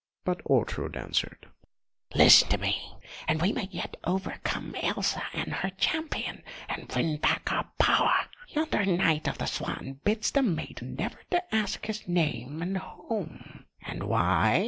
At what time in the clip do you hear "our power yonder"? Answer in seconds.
7.51-8.83